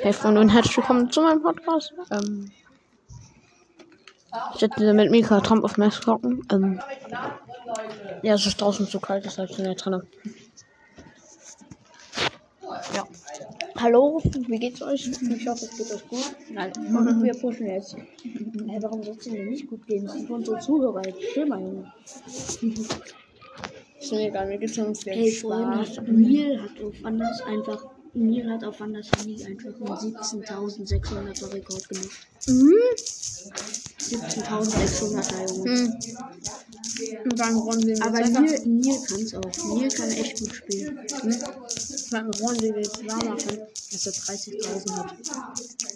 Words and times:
Hey 0.00 0.12
Freunde 0.14 0.40
und 0.40 0.48
herzlich 0.48 0.76
willkommen 0.78 1.10
zu 1.10 1.20
meinem 1.20 1.42
Podcast. 1.42 1.92
Ähm, 2.10 2.50
ich 4.54 4.60
sitze 4.60 4.94
mit 4.94 5.10
Mika 5.10 5.40
Trump 5.40 5.62
auf 5.64 5.76
Mess 5.76 6.00
gucken. 6.00 6.46
Ähm, 6.50 6.80
ja, 8.22 8.34
es 8.34 8.46
ist 8.46 8.60
draußen 8.60 8.86
zu 8.86 8.98
kalt, 8.98 9.26
deshalb 9.26 9.52
sind 9.52 9.66
wir 9.66 9.74
drin. 9.74 10.02
Ja. 12.94 13.06
Hallo, 13.76 14.20
wie 14.24 14.58
geht's 14.58 14.80
euch? 14.80 15.06
Ich 15.06 15.46
hoffe, 15.46 15.66
es 15.66 15.76
geht 15.76 15.92
euch 15.92 16.08
gut. 16.08 16.34
Nein, 16.50 16.72
wir 17.22 17.34
pushen 17.34 17.66
jetzt. 17.66 17.94
Hey, 18.22 18.82
warum 18.82 19.02
soll 19.02 19.16
es 19.18 19.24
denn 19.24 19.50
nicht 19.50 19.68
gut 19.68 19.86
gehen? 19.86 20.04
Das 20.06 20.14
sind 20.14 20.30
unsere 20.30 20.58
Zuhörer. 20.60 21.02
Chill 21.02 21.44
mal, 21.46 21.60
Junge. 21.60 21.92
Ist 24.00 24.12
mir 24.12 24.28
egal, 24.28 24.46
mir 24.46 24.58
geht's 24.58 24.78
ums 24.78 25.04
Hey, 25.04 25.30
Spaß. 25.30 25.40
vorhin 25.42 25.78
hat 25.78 26.08
Neil 26.08 26.62
hat 26.62 26.82
auf 26.82 26.94
Anders 27.04 27.42
einfach. 27.42 27.84
Neil 28.14 28.50
hat 28.50 28.64
auf 28.64 28.80
Anders 28.80 29.10
Handy 29.16 29.42
einfach 29.44 29.68
einen 29.68 30.14
17.600er 30.14 31.52
Rekord 31.52 31.88
gemacht. 31.88 32.28
Mhm. 32.46 32.74
17.600er, 33.98 35.48
Junge. 35.48 35.70
Hm. 35.78 35.94
Und 37.24 37.40
Ron 37.40 37.80
sehen 37.80 37.98
wir 37.98 38.04
Aber 38.06 38.20
Neil, 38.20 38.60
Neil 38.66 39.00
kann 39.06 39.20
es 39.20 39.34
auch. 39.34 39.76
Neil 39.76 39.88
kann 39.88 40.10
echt 40.10 40.40
gut 40.40 40.54
spielen. 40.54 40.98
beim 42.10 42.30
Ron 42.30 42.58
sehen 42.58 42.74
wir 42.74 42.82
jetzt 42.82 43.06
warm 43.06 43.28
machen, 43.28 43.58
dass 43.92 44.06
er 44.06 44.12
30.000 44.12 44.96
hat. 44.96 45.14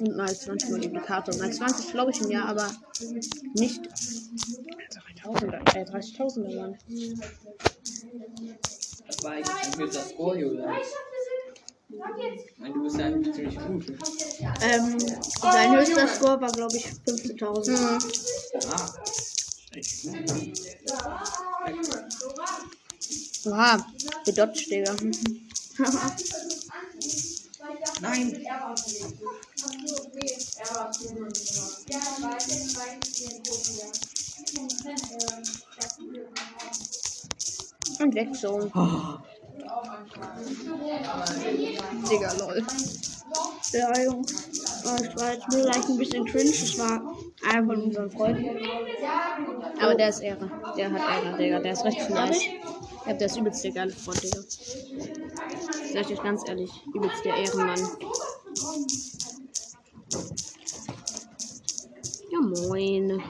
Und 0.00 0.16
mal 0.16 0.34
20 0.34 0.70
Multiplikator. 0.70 1.36
Mal 1.36 1.52
20 1.52 1.90
glaube 1.90 2.12
ich 2.12 2.20
im 2.22 2.30
Jahr, 2.30 2.48
aber 2.48 2.70
nicht 3.54 3.82
3000er, 5.22 5.76
äh, 5.76 5.84
30.000er 5.84 6.56
Mann. 6.56 6.78
Das 9.06 9.22
war 9.22 9.32
eigentlich 9.32 9.76
mit 9.76 9.94
das 9.94 10.08
Score, 10.10 10.38
Julian. 10.38 10.74
Meine, 12.58 12.74
du 12.74 12.82
bist 12.82 12.98
ja 12.98 13.06
eigentlich 13.06 13.32
ziemlich 13.34 13.58
gut. 13.64 13.86
Ähm, 14.62 14.98
sein 14.98 15.76
höchster 15.76 16.08
Score 16.08 16.40
war, 16.40 16.50
glaube 16.52 16.76
ich, 16.76 16.86
15.000. 17.04 17.70
Mhm. 17.70 18.02
Ah, 18.70 18.94
echt 19.76 20.02
gut. 20.06 22.04
Oha, 23.46 23.86
gedodged, 24.24 24.70
Digga. 24.70 24.96
Nein! 28.00 28.42
Und 37.98 38.14
weg 38.14 38.34
so. 38.36 38.70
Digga, 42.08 42.32
lol. 42.38 42.64
Ja, 43.72 44.02
Jungs. 44.04 44.32
Oh, 44.84 44.96
ich 45.02 45.16
war 45.20 45.32
jetzt 45.32 45.46
vielleicht 45.50 45.88
ein 45.88 45.98
bisschen 45.98 46.24
cringe. 46.24 46.50
Das 46.50 46.78
war 46.78 47.02
einer 47.48 47.66
von 47.66 47.82
unseren 47.82 48.10
Freunden. 48.10 48.66
Aber 49.80 49.94
der 49.94 50.08
ist 50.08 50.20
Ehre. 50.20 50.50
Der 50.76 50.92
hat 50.92 51.24
Ehre, 51.24 51.36
Digga. 51.36 51.58
Der 51.60 51.72
ist 51.72 51.84
richtig 51.84 52.08
nice. 52.08 52.42
Ja, 53.06 53.12
der 53.12 53.26
ist 53.26 53.36
übelst 53.36 53.64
der 53.64 53.72
geile 53.72 53.92
Freund, 53.92 54.22
Digga. 54.22 54.40
Sag 55.92 56.02
ich 56.02 56.18
euch 56.18 56.22
ganz 56.22 56.48
ehrlich, 56.48 56.70
übelst 56.94 57.24
der 57.24 57.36
Ehrenmann. 57.36 57.80
Ja, 62.30 62.40
moin. 62.40 63.22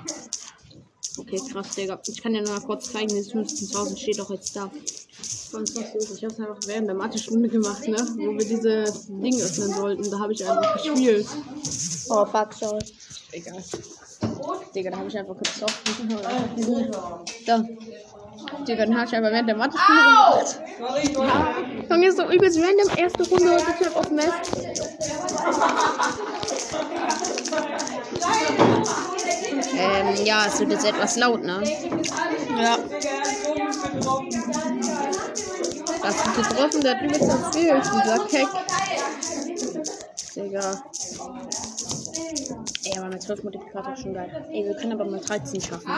Okay, 1.18 1.40
krass, 1.50 1.74
Digga. 1.74 2.00
Ich 2.06 2.22
kann 2.22 2.32
dir 2.34 2.42
nur 2.42 2.52
mal 2.52 2.60
kurz 2.60 2.92
zeigen, 2.92 3.08
dieses 3.08 3.32
15.000 3.32 3.96
steht 3.96 4.18
doch 4.18 4.30
jetzt 4.30 4.54
da. 4.54 4.70
Was 5.58 5.74
los. 5.94 6.10
Ich 6.16 6.24
hab's 6.24 6.38
einfach 6.38 6.58
während 6.66 6.88
der 6.88 6.94
Mathe-Stunde 6.94 7.48
gemacht, 7.48 7.86
ne? 7.88 7.96
Wo 7.96 8.32
wir 8.32 8.44
dieses 8.46 9.06
Ding 9.06 9.40
öffnen 9.40 9.72
sollten. 9.72 10.10
Da 10.10 10.18
habe 10.18 10.32
ich 10.32 10.46
einfach 10.46 10.74
gespielt. 10.74 11.26
Oh, 12.10 12.26
fuck, 12.26 12.52
sorry. 12.52 12.84
Egal. 13.32 13.62
Digga, 14.74 14.90
da 14.90 14.98
habe 14.98 15.08
ich 15.08 15.18
einfach 15.18 15.34
kurz 15.34 15.58
drauf 15.58 15.82
Da. 17.46 17.64
Digga, 18.68 18.84
dann 18.84 18.96
habe 18.96 19.06
ich 19.06 19.16
einfach 19.16 19.30
während 19.30 19.48
der 19.48 19.56
Mathe-Stunde 19.56 20.02
gemacht. 21.12 21.90
Junge, 21.90 22.06
ist 22.08 22.16
so 22.16 22.30
übelst 22.30 22.58
random. 22.58 22.98
Erste 22.98 23.28
Runde 23.28 23.52
heute 23.52 23.64
ich 23.80 23.86
hab 23.86 23.96
auf 23.96 24.10
Mess. 24.10 24.32
Ähm, 29.78 30.24
ja, 30.24 30.46
es 30.46 30.60
wird 30.60 30.70
jetzt 30.70 30.84
etwas 30.84 31.16
laut, 31.16 31.42
ne? 31.42 31.62
Ja. 32.58 32.78
Das 36.06 36.24
hat 36.24 36.36
getroffen, 36.36 36.80
der 36.82 36.94
hat 36.94 37.02
übelst 37.02 37.28
erzählt, 37.28 37.84
dieser 37.84 38.18
Keck. 38.26 38.48
Digga. 40.36 40.82
Ey, 42.84 42.98
aber 42.98 43.08
mit 43.08 43.22
12 43.22 43.42
Multiplikator 43.42 43.92
ist 43.92 44.02
schon 44.02 44.14
geil. 44.14 44.46
Ey, 44.52 44.64
wir 44.66 44.76
können 44.76 44.92
aber 44.92 45.04
mal 45.04 45.18
13 45.18 45.60
schaffen. 45.60 45.90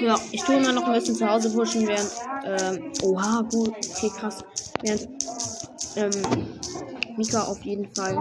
Ja, 0.00 0.18
ich 0.32 0.42
tue 0.42 0.60
mal 0.60 0.72
noch 0.72 0.82
ein 0.82 0.94
bisschen 0.94 1.14
zu 1.14 1.30
Hause 1.30 1.48
pushen, 1.50 1.86
während. 1.86 2.10
Ähm, 2.44 2.92
oha, 3.04 3.42
gut. 3.42 3.72
Okay, 3.94 4.10
krass. 4.18 4.38
Während. 4.82 5.08
Ähm, 5.94 6.10
Mika 7.16 7.42
auf 7.42 7.62
jeden 7.62 7.88
Fall. 7.94 8.20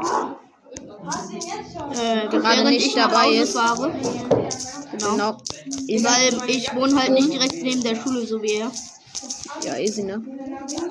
Äh, 2.00 2.28
gerade 2.28 2.66
nicht 2.66 2.86
ich 2.86 2.94
dabei 2.94 3.30
ist. 3.30 3.53
fahre. 3.53 3.92
Genau. 4.92 5.38
Easy. 5.88 6.06
Weil 6.06 6.50
ich 6.50 6.75
wohne 6.75 7.02
halt 7.02 7.14
nicht 7.14 7.34
direkt 7.34 7.64
neben 7.64 7.81
der 7.81 7.96
Schule, 7.96 8.28
so 8.28 8.40
wie 8.44 8.58
er. 8.58 8.72
Ja, 9.64 9.78
easy, 9.78 10.03
ne? 10.03 10.22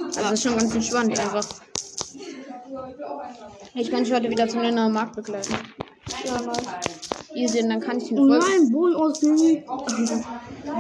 Also, 0.06 0.20
das 0.20 0.32
ist 0.32 0.42
schon 0.42 0.56
ganz 0.58 0.74
entspannt 0.74 1.18
einfach. 1.18 1.46
Ich 3.74 3.90
kann 3.90 4.04
dich 4.04 4.12
heute 4.12 4.28
wieder 4.30 4.48
zum 4.48 4.60
Länder 4.60 4.88
Markt 4.88 5.16
begleiten. 5.16 5.54
Ja, 6.24 6.40
nice. 6.40 6.58
Easy, 7.34 7.62
und 7.62 7.68
dann 7.68 7.80
kann 7.80 7.98
ich 7.98 8.10
ihn 8.10 8.18
Oh 8.18 8.26
voll. 8.26 8.38
nein, 8.38 8.72
Wohnort 8.72 9.20
geleakt. 9.20 9.68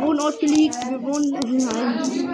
Wohnort 0.00 0.40
geleakt. 0.40 0.76
Wir 0.88 1.02
wohnen. 1.02 1.30
Nein. 1.30 2.28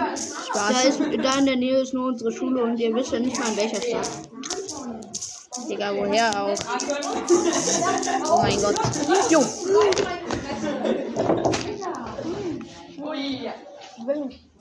Da, 0.55 0.69
Spaß. 0.71 0.85
ist, 0.87 1.01
da 1.23 1.39
in 1.39 1.47
der 1.47 1.57
Nähe 1.57 1.81
ist 1.81 1.93
nur 1.95 2.07
unsere 2.07 2.33
Schule 2.33 2.63
und 2.63 2.79
ihr 2.79 2.95
wisst 2.95 3.13
ja 3.13 3.19
nicht 3.19 3.39
mal 3.39 3.49
in 3.51 3.57
welcher 3.57 3.83
Stadt. 3.83 4.11
Digga, 5.69 5.95
woher 5.95 6.43
auch? 6.43 6.55
Oh 8.31 8.43
mein 8.43 8.61
Gott. 8.61 8.77
Jo. 9.31 9.41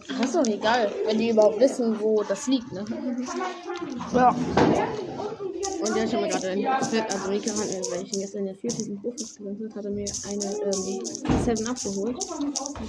Das 0.07 0.19
ist 0.27 0.35
doch 0.35 0.45
egal, 0.45 0.93
wenn 1.05 1.17
die 1.17 1.29
überhaupt 1.29 1.59
wissen, 1.59 1.99
wo 1.99 2.23
das 2.23 2.47
liegt, 2.47 2.71
ne? 2.71 2.85
Ja. 4.13 4.35
Und 5.85 5.93
der 5.95 6.03
ist 6.05 6.11
schon 6.11 6.21
mal 6.21 6.29
gerade 6.29 6.47
in 6.47 6.65
also 6.65 6.95
Mika 7.29 7.51
hat 7.51 7.57
mir, 7.57 7.81
weil 7.91 8.03
ich 8.03 8.13
ihn 8.13 8.21
gestern 8.21 8.39
in 8.39 8.45
der 8.45 8.55
vierten 8.55 9.01
Profis 9.01 9.35
gewinnt 9.35 9.61
hat, 9.63 9.75
hat 9.75 9.83
er 9.85 9.91
mir 9.91 10.09
eine 10.29 10.45
ähm, 10.63 11.03
7 11.43 11.67
abgeholt. 11.67 12.25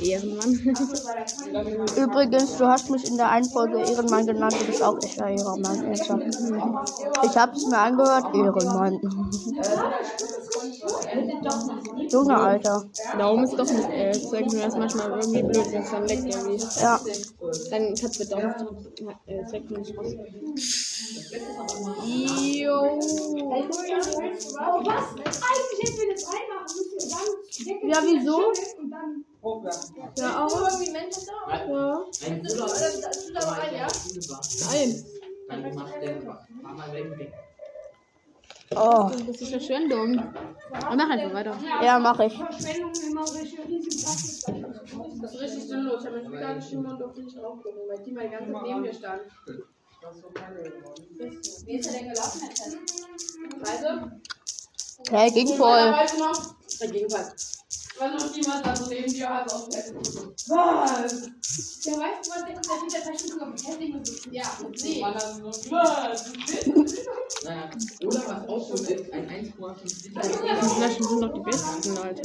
Ehrenmann. 0.00 0.54
Übrigens, 1.96 2.56
du 2.56 2.66
hast 2.66 2.88
mich 2.90 3.04
in 3.08 3.16
der 3.16 3.30
einen 3.30 3.50
Folge 3.50 3.80
Ehrenmann 3.80 4.26
genannt. 4.26 4.54
Du 4.60 4.66
bist 4.66 4.82
auch 4.82 4.96
echter 5.02 5.26
Ehrenmann. 5.26 5.84
ernsthaft. 5.84 6.22
Ich 7.24 7.36
habe 7.36 7.56
es 7.56 7.66
mir 7.66 7.78
angehört. 7.78 8.26
Ehrenmann. 8.34 9.00
Junge, 12.10 12.36
Alter. 12.36 12.84
Darum 13.18 13.44
ist 13.44 13.52
doch 13.54 13.70
nicht, 13.70 13.88
äh, 13.90 14.12
zeigt 14.12 14.52
mir 14.52 14.62
das 14.62 14.76
manchmal 14.76 15.10
irgendwie 15.10 15.42
blöd, 15.42 15.72
wenn 15.72 15.82
es 15.82 15.90
dann 15.90 16.06
leckt 16.06 16.24
irgendwie. 16.24 16.64
Ja. 16.80 17.00
Dann 17.70 17.94
kannst 17.94 18.20
du 18.20 18.26
Daumen, 18.26 18.54
äh, 19.26 19.44
zeigt 19.46 19.70
mir 19.70 19.78
nicht 19.78 19.98
raus. 19.98 20.12
Jo. 22.04 22.83
Ja, 27.82 27.98
wieso? 28.02 28.52
Ja, 30.16 30.44
auch. 30.44 30.54
Ja. 31.68 32.04
Ein 32.26 32.42
Bruder, 32.42 32.66
Nein. 34.70 35.04
dann 35.48 35.74
macht 35.74 36.02
der 36.02 36.16
Mama 36.62 36.92
weg. 36.92 37.32
Oh. 38.76 39.10
Das 39.26 39.40
ist 39.40 39.50
Verschwendung. 39.50 40.18
Und 40.18 40.96
mach 40.96 41.10
einfach 41.10 41.34
weiter. 41.34 41.56
Ja, 41.82 41.98
mach 41.98 42.18
ich. 42.20 42.38
Das 45.20 45.34
ist 45.34 45.40
richtig 45.40 45.64
sinnlos. 45.64 46.00
Ich 46.00 46.06
habe 46.06 46.22
mich 46.22 46.40
gar 46.40 46.54
nicht 46.54 46.74
und 46.74 46.98
durfte 46.98 47.22
nicht 47.22 47.36
drauf 47.36 47.62
gucken, 47.62 47.82
weil 47.88 48.02
die 48.04 48.12
mal 48.12 48.24
die 48.24 48.30
ganze 48.30 48.52
Zeit 48.52 48.62
neben 48.62 48.80
mir 48.80 48.94
stand. 48.94 49.22
Wie 51.66 51.76
ist 51.78 51.86
er 51.86 51.92
denn 51.92 52.08
gelaufen, 52.08 52.40
Herr 52.42 52.54
Tess? 52.54 52.76
Weise? 53.60 54.10
Hey, 55.10 55.30
ging 55.30 55.48
voll. 55.56 55.92
Weißt 55.92 56.14
du 56.14 56.18
noch? 56.18 56.54
Der 56.80 56.88
Gegenfall. 56.88 57.32
Weißt 57.96 58.36
du 58.36 58.40
noch, 58.50 58.60
da 58.62 58.74
so 58.76 58.86
neben 58.88 59.12
dir 59.12 59.28
hat 59.28 59.52
auf 59.52 59.68
Was? 59.68 59.92
Der 61.84 61.94
weiß, 61.94 62.28
was 62.28 62.44
der 62.44 62.54
der 62.54 62.62
steht 62.62 62.92
der 62.92 63.02
Zeichen 63.04 63.28
sogar 63.28 63.50
beschäftigt 63.50 63.94
und 63.94 64.06
so. 64.06 64.12
Ja, 64.30 64.44
und 64.64 64.78
sie. 64.78 65.00
Naja, 65.00 65.18
oder 68.04 68.22
was 68.26 68.48
auch 68.48 68.70
gut 68.70 68.80
ist, 68.80 69.12
ein 69.12 69.28
1,5 69.28 70.02
Liter. 70.02 70.20
Die 70.20 70.68
Flaschen 70.68 71.04
sind 71.04 71.20
doch 71.20 71.32
die 71.34 71.40
besten, 71.40 71.98
Alter. 71.98 72.22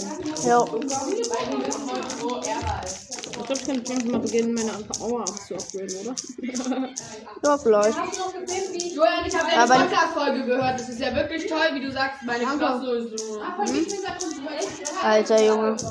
Ja. 0.48 0.60
Weil 0.72 0.80
die 0.82 0.88
wissen 1.68 1.92
heute, 1.92 2.22
wo 2.22 2.28
er 2.38 2.64
war. 2.64 2.82
Ich 3.40 3.46
glaube, 3.46 3.62
ich 3.62 3.66
kann 3.66 3.84
langsam 3.86 4.12
mal 4.12 4.20
beginnen, 4.20 4.54
meine 4.54 4.72
Power 4.84 5.22
abzuupgraden, 5.22 5.96
oder? 6.02 6.16
Ja, 7.44 7.58
vielleicht. 7.58 7.98
Joel, 8.94 9.28
ich 9.28 9.36
habe 9.36 9.50
deine 9.50 9.86
Podcast-Folge 9.86 10.46
gehört. 10.46 10.80
Das 10.80 10.90
ist 10.90 11.00
ja 11.00 11.16
wirklich 11.16 11.48
toll, 11.48 11.70
wie 11.74 11.82
du 11.82 11.92
sagst, 11.92 12.22
meine 12.24 12.46
Klasse 12.46 12.98
ist 12.98 13.20
so. 13.20 13.42
Ah, 13.42 13.56
von 13.56 13.68
Alter 15.04 15.44
Junge. 15.44 15.78
Sie 15.78 15.88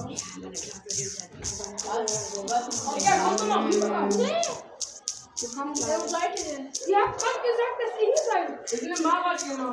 hat 6.97 7.17
gerade 7.17 7.41
gesagt, 7.47 7.77
dass 7.81 7.93
ihr 7.99 8.06
hier 8.06 8.23
seid. 8.33 8.49
Wir 8.71 8.79
sind 8.79 8.93
im 8.99 9.05
Marathon, 9.05 9.49
genau. 9.50 9.73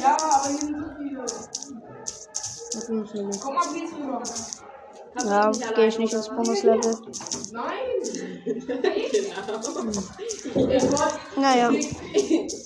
Ja, 0.00 0.16
aber 0.20 0.48
hier 0.48 0.58
sind 0.58 0.76
so 0.76 0.84
viele. 0.98 1.20
Das 1.20 2.74
ist 2.74 2.88
nicht 2.88 3.12
so 3.12 3.30
Komm 3.40 3.54
mal, 3.54 3.68
please 3.68 3.94
rüber. 3.96 4.22
Ja, 5.28 5.50
gehe 5.74 5.86
ich 5.88 5.98
nicht 5.98 6.12
ins 6.14 6.28
Bonuslevel. 6.28 6.96
Nein. 7.52 7.74
Naja. 11.36 11.70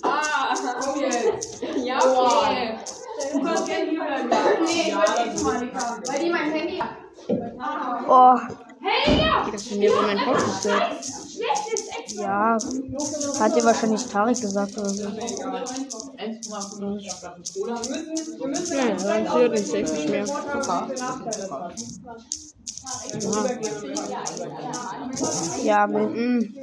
Ah, 0.03 0.55
komm 0.81 1.01
jetzt. 1.01 1.63
Ja, 1.83 1.99
okay. 1.99 2.79
Du 3.33 3.43
kannst 3.43 3.67
gerne 3.67 3.91
hier 3.91 4.05
bleiben. 4.05 4.29
Nee, 4.65 4.89
ich 4.89 5.43
mal 5.43 5.61
nicht 5.65 5.75
haben. 5.75 6.03
Weil 6.07 6.21
die 6.21 6.31
mein 6.31 6.53
Handy 6.53 6.79
hat. 6.79 6.97
Oh, 8.09 8.39
Hey, 8.87 9.19
ja! 9.19 9.47
Das 9.51 9.63
ist 9.63 9.77
mir 9.77 9.91
von 9.91 10.05
meinem 10.05 10.25
Kopf 10.27 10.45
gestellt. 10.45 10.83
Schlecht 11.03 11.73
ist 11.73 11.89
echt. 11.99 12.13
ja. 12.13 12.59
Hat 13.41 13.57
dir 13.57 13.65
wahrscheinlich 13.65 14.07
Tarek 14.07 14.39
gesagt 14.39 14.77
oder 14.77 14.91
so. 14.91 15.09
1,5 16.25 16.81
Liter 16.81 17.15
Flaschen 17.15 17.45
Cola. 17.53 17.83
Ja, 18.71 18.95
dann 18.97 19.27
führt 19.27 19.53
nicht 19.53 19.73
wirklich 19.73 20.09
mehr. 20.09 20.27
Ja, 25.65 25.87
mit, 25.87 26.11
Mm. 26.15 26.55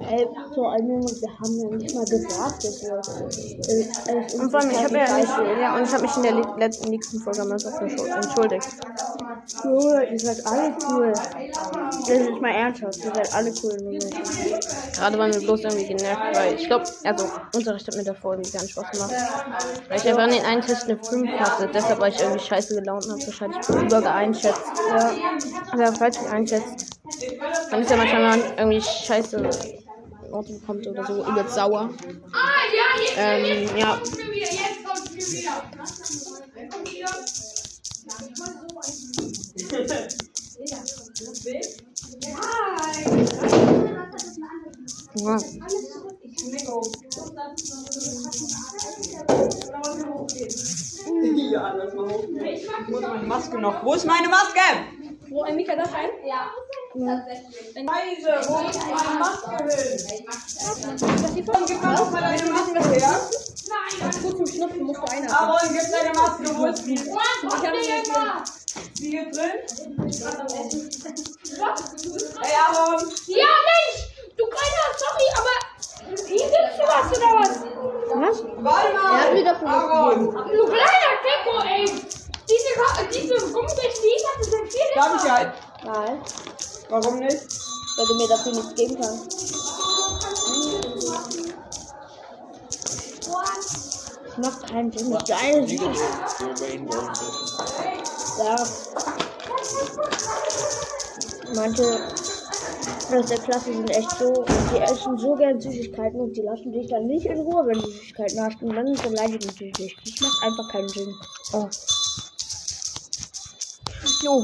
Ey, 0.00 0.26
vor 0.54 0.72
allem, 0.72 0.88
wir 1.20 1.38
haben 1.40 1.58
ja 1.58 1.70
nicht 1.70 1.94
mal 1.94 2.04
gesagt, 2.06 2.64
dass 2.64 2.82
wir. 2.82 3.00
Äh, 4.06 4.38
Und 4.38 4.50
vor 4.50 4.60
allem, 4.60 4.70
ich 4.70 4.84
habe 4.84 4.96
ja 4.98 5.10
nicht, 5.18 5.36
ja, 5.36 5.76
und 5.76 5.84
ich 5.86 5.92
habe 5.92 6.02
mich 6.02 6.16
in 6.16 6.22
der 6.22 6.32
le- 6.32 6.52
letzten 6.56 6.90
nächsten 6.90 7.20
Folge 7.20 7.44
mal 7.44 7.58
so 7.58 7.68
entschuldigt. 7.68 8.68
cool, 9.64 10.06
ihr 10.10 10.20
seid 10.20 10.44
alle 10.46 10.76
cool. 10.88 11.12
Das 12.06 12.18
ist 12.18 12.40
mal 12.40 12.50
ernsthaft, 12.54 12.98
ihr 13.04 13.12
seid 13.12 13.32
alle 13.32 13.54
cool. 13.62 13.78
Gerade 14.92 15.18
waren 15.18 15.32
wir 15.32 15.40
bloß 15.40 15.64
irgendwie 15.64 15.86
genervt, 15.86 16.22
weil 16.30 16.54
ich 16.54 16.66
glaube, 16.66 16.86
also 17.04 17.32
Unterricht 17.52 17.86
hat 17.88 17.96
mir 17.96 18.04
davor 18.04 18.34
irgendwie 18.34 18.50
gar 18.52 18.62
nicht 18.62 18.72
Spaß 18.72 18.90
gemacht. 18.90 19.16
Weil 19.88 19.98
ich 19.98 20.08
einfach 20.08 20.22
an 20.24 20.30
den 20.30 20.44
einen 20.44 20.62
Test 20.62 20.88
eine 20.88 20.98
5 20.98 21.38
hatte, 21.38 21.68
deshalb 21.68 22.00
war 22.00 22.08
ich 22.08 22.20
irgendwie 22.20 22.40
scheiße 22.40 22.74
gelaunt 22.74 23.06
und 23.06 23.12
habe 23.12 23.26
wahrscheinlich 23.26 23.60
übergeeinschätzt. 23.68 24.82
Ja, 24.88 25.18
ja 25.78 25.92
falsch 25.92 26.22
einschätzt. 26.22 26.86
Dann 27.70 27.82
ist 27.82 27.90
ja 27.90 27.96
manchmal 28.12 28.54
irgendwie 28.58 28.82
scheiße 28.82 29.40
Note 30.30 30.52
bekommt 30.52 30.86
oder 30.86 31.04
so, 31.04 31.24
übelst 31.24 31.54
sauer. 31.54 31.90
Ah, 32.32 32.38
ja, 32.74 33.02
jetzt, 33.02 33.14
Ähm, 33.16 33.76
ja. 33.78 34.00
Ja. 45.14 45.38
Ja, 51.52 51.76
das 51.76 51.96
war 51.96 52.08
hoch. 52.08 52.24
Ich 52.28 52.88
muss 52.88 53.00
meine 53.00 53.26
Maske 53.26 53.58
noch. 53.58 53.84
Wo 53.84 53.94
ist 53.94 54.06
meine 54.06 54.28
Maske? 54.28 54.60
Wo, 55.28 55.42
ein 55.42 55.56
Mika 55.56 55.74
da 55.74 55.82
rein? 55.82 56.10
Ja. 56.24 56.50
Scheiße, 56.94 58.30
wo 58.48 58.68
ist 58.68 58.80
meine 58.86 59.18
Maske 59.18 59.56
hin? 59.56 60.26
Gib 61.66 61.82
mal 61.82 61.96
doch 61.96 62.10
mal 62.10 62.20
deine 62.20 62.50
Maske 62.50 62.80
her. 62.90 63.20
Gut 64.22 64.36
zum 64.36 64.46
Schnupfen 64.46 64.82
musst 64.82 65.00
du 65.00 65.06
eine. 65.12 65.30
Aaron, 65.30 65.68
gib 65.72 65.90
deine 65.90 66.12
Maske. 66.16 66.56
Wo 66.56 66.66
ist 66.66 66.86
die? 66.86 66.94
Ich 66.94 67.10
hab 67.10 67.72
die 67.72 69.00
die 69.00 69.10
hier 69.10 69.30
drin? 69.30 69.52
Hey, 72.40 72.54
Aaron. 72.66 73.00
Ja, 73.26 73.52
Mensch! 73.68 73.98
Du 74.36 74.44
kleiner, 74.46 74.86
sorry, 74.98 75.28
aber 75.38 75.56
hier 76.26 76.48
du 76.78 76.84
was 76.84 77.08
oder 77.16 77.30
was? 77.38 77.52
Was? 78.14 78.38
Warte 78.56 78.92
mal. 78.94 79.12
Er 79.14 79.20
hat 79.20 79.32
mir 79.32 79.44
was 79.44 79.62
Aaron. 79.62 80.24
Du 80.24 80.64
kleiner 80.66 81.14
Kecko, 81.22 81.54
ey! 81.66 82.13
Diese, 83.08 83.20
diese 83.20 83.52
Gummibärchen, 83.52 84.02
die 84.02 84.16
ich 84.16 84.24
hatte, 84.28 84.44
sind 84.44 84.72
vier 84.72 84.94
Darf 84.94 85.24
ich 85.24 85.30
halt? 85.30 85.52
Nein, 85.84 86.22
Warum 86.88 87.18
nicht? 87.18 87.64
weil 87.96 88.06
du 88.06 88.14
mir 88.14 88.28
dafür 88.28 88.52
nichts 88.52 88.74
geben 88.74 88.96
kannst. 89.00 89.54
Das 94.26 94.38
macht 94.38 94.68
keinen 94.68 94.92
Sinn. 94.92 95.16
Geil. 95.28 95.66
Ja. 98.38 98.56
Manche 101.54 102.00
aus 103.14 103.26
der 103.26 103.38
Klasse 103.38 103.72
sind 103.72 103.90
echt 103.90 104.10
so, 104.18 104.44
die 104.72 104.78
essen 104.78 105.16
so 105.18 105.34
gern 105.34 105.60
Süßigkeiten 105.60 106.20
und 106.20 106.36
die 106.36 106.42
lassen 106.42 106.72
dich 106.72 106.88
dann 106.88 107.06
nicht 107.06 107.26
in 107.26 107.38
Ruhe, 107.38 107.64
wenn 107.66 107.80
du 107.80 107.86
Süßigkeiten 107.86 108.42
hast. 108.42 108.60
Und 108.62 108.74
dann 108.74 108.92
beleidigen 108.94 109.50
sie 109.56 109.70
dich. 109.70 109.96
Das 110.04 110.20
macht 110.20 110.42
einfach 110.42 110.68
keinen 110.72 110.88
Sinn. 110.88 111.14
Oh. 111.52 111.68
Jo. 114.24 114.42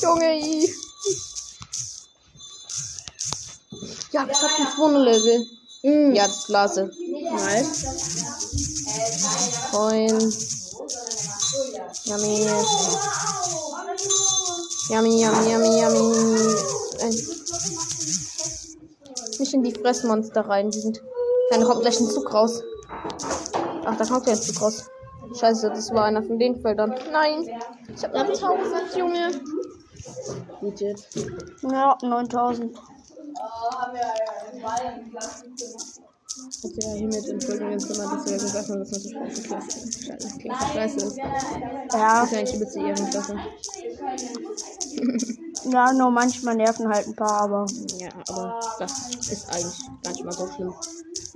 Junge. 0.00 0.38
i. 0.38 0.74
Ja, 4.12 4.28
ich 4.30 4.42
hab 4.42 4.60
ein 4.60 4.68
Zwono-Level. 4.76 5.46
Mm. 5.82 6.14
Ja, 6.14 6.28
das 6.28 6.44
klasse. 6.44 6.92
Nice. 7.32 7.86
Moin. 9.72 10.32
Yummy. 12.04 12.46
Yummy, 14.90 15.22
yummy, 15.22 15.50
yummy, 15.50 15.80
yummy. 15.80 16.56
Nicht 19.40 19.54
in 19.54 19.62
die 19.64 19.72
Fressmonster 19.72 20.42
rein, 20.42 20.70
die 20.70 20.80
sind. 20.80 21.02
Dann 21.50 21.64
kommt 21.64 21.80
gleich 21.80 21.98
ein 21.98 22.08
Zug 22.08 22.32
raus. 22.32 22.62
Ach, 23.84 23.96
da 23.96 24.04
kommt 24.04 24.28
ja 24.28 24.34
ein 24.34 24.40
Zug 24.40 24.60
raus. 24.60 24.84
Scheiße, 25.34 25.68
das 25.70 25.92
war 25.92 26.04
einer 26.04 26.22
von 26.22 26.38
den 26.38 26.60
Feldern. 26.60 26.94
Nein. 27.10 27.48
Ich 27.94 28.02
hab 28.04 28.12
noch 28.14 28.26
1000, 28.26 28.96
Junge. 28.96 29.30
Gut 30.60 30.80
jetzt. 30.80 31.16
Ja, 31.62 31.96
9000. 32.02 32.76
Hat 36.62 36.72
sie 36.74 36.80
ja 36.80 36.94
hier 36.94 37.06
mit 37.06 37.28
Entschuldigung 37.28 37.72
ins 37.72 37.88
Zimmer, 37.88 38.14
dass 38.14 38.26
wir 38.26 38.32
gesagt 38.38 38.68
haben, 38.68 38.78
dass 38.78 38.90
das 38.90 39.06
eine 39.06 39.30
scheiße 40.72 41.06
ist. 41.06 41.16
Ja, 41.18 42.20
Das 42.22 42.32
ist 42.32 42.38
eigentlich 42.38 42.68
die 42.72 42.80
Ehrenklasse. 42.80 43.36
ja, 45.70 45.92
nur 45.92 46.10
manchmal 46.10 46.54
nerven 46.54 46.88
halt 46.88 47.06
ein 47.06 47.14
paar, 47.16 47.42
aber 47.42 47.66
Ja, 47.98 48.08
aber 48.28 48.60
das 48.78 49.14
ist 49.30 49.48
eigentlich 49.50 49.78
gar 50.02 50.12
nicht 50.12 50.24
mal 50.24 50.32
so 50.32 50.48
schlimm. 50.48 50.74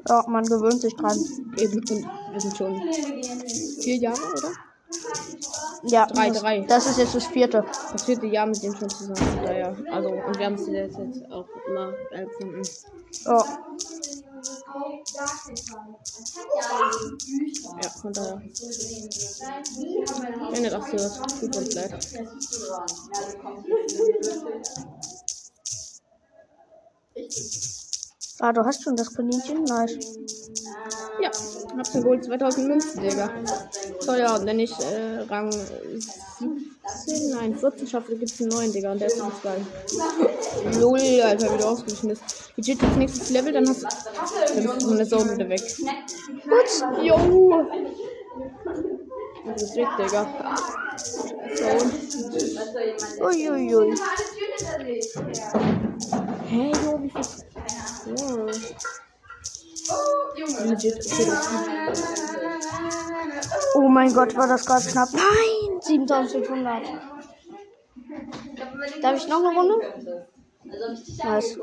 Ja, 0.09 0.25
man 0.29 0.45
gewöhnt 0.45 0.81
sich 0.81 0.95
dran. 0.97 1.19
Eben, 1.59 1.79
und 1.79 2.07
wir 2.33 2.41
sind 2.41 2.57
schon 2.57 2.81
vier 3.81 3.97
Jahre, 3.97 4.21
oder? 4.37 4.53
Ja, 5.85 6.07
Drei, 6.07 6.31
das, 6.31 6.41
drei. 6.41 6.61
das 6.61 6.87
ist 6.87 6.99
jetzt 6.99 7.15
das 7.15 7.27
vierte. 7.27 7.65
Das 7.93 8.05
vierte 8.05 8.27
Jahr 8.27 8.47
mit 8.47 8.63
dem 8.63 8.75
schon 8.75 8.89
zusammen. 8.89 9.17
Von 9.17 9.43
Daher, 9.45 9.77
also, 9.93 10.09
und 10.09 10.39
wir 10.39 10.47
haben 10.47 10.55
es 10.55 10.67
jetzt, 10.67 10.99
jetzt 10.99 11.31
auch 11.31 11.47
immer 11.69 11.93
empfunden. 12.11 12.63
Ja, 13.25 13.45
Ja, 17.83 17.91
von 17.91 18.13
daher. 18.13 18.43
Wenn 20.51 20.65
ihr 20.65 20.71
das 20.71 20.93
hört, 20.93 21.41
tut 21.41 21.57
uns 21.57 21.75
leid. 21.75 22.07
Ah, 28.41 28.53
du 28.53 28.65
hast 28.65 28.83
schon 28.83 28.97
das 28.97 29.15
Kaninchen? 29.15 29.65
Nice. 29.65 30.19
Ja, 31.21 31.31
hab's 31.77 31.93
geholt, 31.93 32.25
2000 32.25 32.69
Münzen, 32.69 33.01
Digga. 33.01 33.31
So, 34.01 34.15
ja, 34.15 34.37
und 34.37 34.47
wenn 34.47 34.61
ich 34.61 34.73
äh, 34.81 35.21
Rang 35.29 35.51
17, 35.51 37.31
nein, 37.31 37.57
14 37.57 37.87
schaffe, 37.87 38.17
gibt's 38.17 38.41
einen 38.41 38.51
neuen, 38.51 38.73
Digga, 38.73 38.93
und 38.93 39.01
der 39.01 39.09
ist 39.09 39.19
ganz 39.19 39.35
geil. 39.43 39.65
Lol, 40.79 41.01
Alter, 41.23 41.55
wie 41.55 41.59
du 41.59 41.65
ausgeschmissen 41.65 42.09
bist. 42.11 42.23
Wie 42.57 42.63
steht 42.63 42.83
das 42.83 42.97
nächste 42.97 43.33
Level, 43.33 43.53
dann 43.53 43.69
hast 43.69 43.83
du. 43.83 43.87
Dann 44.55 44.65
bist 44.65 44.83
du 44.83 44.89
von 44.89 44.97
der 44.97 45.07
Sau 45.07 45.25
wieder 45.25 45.49
weg. 45.49 45.63
Gut. 46.45 47.05
Jo! 47.05 47.67
Das 49.47 49.63
ist 49.63 49.77
weg, 49.77 49.89
Digga. 49.99 50.27
Uiuiui. 53.21 53.95
Hey, 56.49 56.73
Jo, 56.85 57.03
wie 57.03 57.11
viel. 57.11 57.56
Oh 63.75 63.89
mein 63.89 64.13
Gott, 64.13 64.37
war 64.37 64.49
das 64.49 64.67
gerade 64.67 64.87
knapp. 64.87 65.09
Nein, 65.13 65.81
7500. 65.81 66.83
Darf 69.03 69.17
ich 69.17 69.29
noch 69.29 69.45
eine 69.45 69.59
Runde? 69.59 70.27
Nice. 71.23 71.59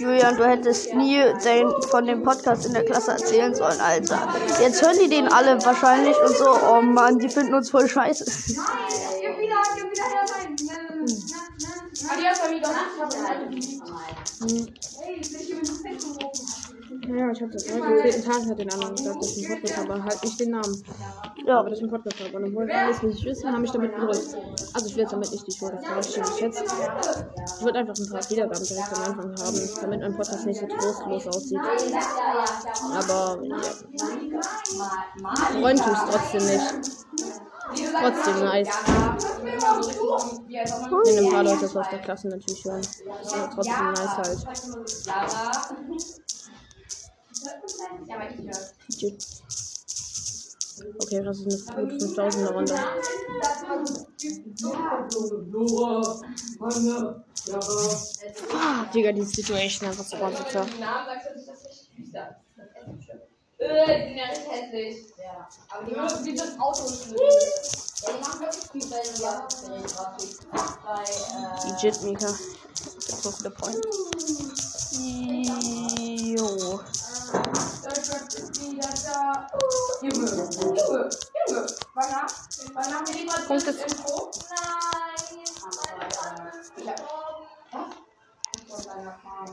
Julian, 0.00 0.36
du 0.36 0.46
hättest 0.46 0.94
nie 0.94 1.20
den, 1.44 1.70
von 1.90 2.06
dem 2.06 2.22
Podcast 2.22 2.66
in 2.66 2.72
der 2.72 2.84
Klasse 2.84 3.12
erzählen 3.12 3.54
sollen, 3.54 3.80
Alter. 3.80 4.28
Jetzt 4.60 4.80
hören 4.80 4.96
die 5.02 5.08
den 5.08 5.26
alle 5.28 5.62
wahrscheinlich 5.64 6.16
und 6.20 6.36
so, 6.36 6.56
oh 6.70 6.80
Mann, 6.80 7.18
die 7.18 7.28
finden 7.28 7.54
uns 7.54 7.70
voll 7.70 7.88
scheiße. 7.88 8.24
Gib 8.24 8.56
wieder, 8.56 9.56
gib 9.76 9.90
wieder 9.90 10.04
her, 10.04 10.24
nein. 10.30 10.56
Adios, 12.10 12.40
amigos. 12.46 12.70
Ich 12.94 13.02
habe 13.02 13.16
eine 13.28 13.50
Hey, 14.40 15.20
ich 15.20 16.47
Ja, 17.08 17.30
ich 17.30 17.40
hab 17.40 17.50
das 17.50 17.72
heute 17.72 17.84
am 17.84 17.98
vierten 18.00 18.22
Tag 18.22 18.46
hat 18.50 18.58
den 18.58 18.70
anderen 18.70 18.94
gesagt, 18.94 19.16
dass 19.22 19.36
ich 19.36 19.48
einen 19.48 19.60
Podcast 19.60 19.78
habe, 19.78 19.94
aber 19.94 20.04
halt 20.04 20.22
nicht 20.22 20.40
den 20.40 20.50
Namen. 20.50 20.84
Ja, 21.46 21.60
Aber 21.60 21.70
dass 21.70 21.78
ich 21.78 21.84
einen 21.84 21.92
Podcast 21.92 22.20
habe. 22.20 22.36
Und 22.36 22.42
dann 22.42 22.54
wollten 22.54 22.70
alles 22.70 23.02
nicht 23.02 23.24
wissen, 23.24 23.50
haben 23.50 23.62
mich 23.62 23.70
damit 23.70 23.96
begrüßt. 23.96 24.36
Also 24.74 24.86
ich 24.86 24.94
will 24.94 25.02
jetzt 25.02 25.12
damit 25.12 25.32
nicht 25.32 25.46
die 25.46 25.52
Schuld 25.52 25.72
verabschieden. 25.82 26.26
Ich 26.34 26.40
jetzt. 26.40 26.62
Ich 26.62 27.64
würde 27.64 27.78
einfach 27.78 27.94
ein 27.96 28.10
paar 28.10 28.30
Wiedergaben 28.30 28.64
direkt 28.64 28.92
am 28.94 29.02
Anfang 29.04 29.46
haben, 29.46 29.70
damit 29.80 30.00
mein 30.00 30.16
Podcast 30.16 30.46
nicht 30.46 30.60
so 30.60 30.66
trostlos 30.66 31.26
aussieht. 31.28 31.60
Aber 32.92 33.42
ja. 33.42 33.60
Freuen 35.60 35.76
tut's 35.78 36.04
trotzdem 36.10 36.46
nicht. 36.46 36.74
Trotzdem 38.00 38.38
nice. 38.40 38.68
Wenn 41.04 41.24
ein 41.24 41.30
paar 41.32 41.44
Leute 41.44 41.60
das 41.62 41.76
aus 41.76 41.88
der 41.90 42.00
Klasse 42.00 42.28
natürlich 42.28 42.64
hören. 42.64 42.80
Ist 42.80 43.02
aber 43.34 43.50
trotzdem 43.54 43.92
nice 43.92 44.16
halt. 44.18 44.46
Okay, 51.00 51.22
das 51.22 51.38
ist 51.40 51.70
eine 51.70 51.88
gute 51.88 52.06
5000er 52.06 52.52
Runde. 52.52 52.74
Ah, 58.54 58.84
Digga, 58.92 59.12
die 59.12 59.22
Situation 59.22 59.88
einfach 59.88 60.04
so 60.04 60.16
runter. 60.16 60.66
Äh, 63.58 63.86
die 63.86 64.04
sind 64.04 64.16
ja 64.16 64.24
richtig 64.26 64.52
hässlich. 64.52 64.96
Ja. 65.18 65.48
Aber 65.68 65.86
die 65.86 65.94
machen 65.94 66.24
wie 66.24 66.34
das 66.34 66.58
Auto 66.60 66.88
schlimm. 66.88 67.16
Ja, 67.18 68.12
die 68.12 68.20
machen 68.20 68.40
wirklich 68.40 68.70
viel 68.70 68.86
bessere 68.86 69.82
Grafik. 69.82 70.38
Bei, 70.84 71.02
äh, 71.02 71.70
Legit, 71.72 72.02
Mika. 72.02 72.28
Das 77.32 77.98
ist 77.98 78.10
der 78.10 78.18
Point. 78.18 78.72
Jo. 80.02 80.08
Junge, 80.08 80.30
Junge, 80.30 81.10
Junge. 81.48 81.66
Wann 81.94 82.10
haben, 82.14 82.32
haben 82.94 83.06
wir 83.06 83.14
die 83.14 83.24
mal 83.26 83.40
Punkt 83.46 83.62
ist- 83.66 83.80
Intro? 83.80 84.30
Nein. 84.48 85.44
Was? 86.46 86.94
Ich 88.56 88.70
wollte 88.70 88.90
einer 88.92 89.18
fahren. 89.22 89.52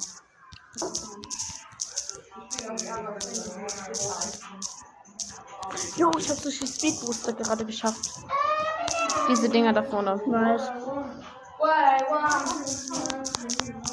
Jo, 5.98 6.12
ich 6.18 6.30
hab 6.30 6.38
so 6.38 6.50
viel 6.52 6.68
Speed 6.68 7.00
Booster 7.02 7.34
gerade 7.34 7.66
geschafft. 7.66 8.10
Diese 9.30 9.50
Dinger 9.50 9.74
da 9.74 9.84
vorne. 9.84 10.22
nice. 10.28 10.70